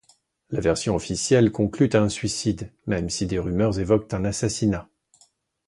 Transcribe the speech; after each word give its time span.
La 0.49 0.59
version 0.61 0.95
officielle 0.95 1.51
conclut 1.51 1.91
à 1.93 1.99
un 2.01 2.09
suicide, 2.09 2.71
même 2.87 3.11
si 3.11 3.27
des 3.27 3.37
rumeurs 3.37 3.77
évoquent 3.79 4.11
un 4.15 4.25
assassinat. 4.25 4.89